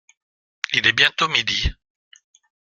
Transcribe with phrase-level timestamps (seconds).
[0.73, 1.69] Il est bientôt midi…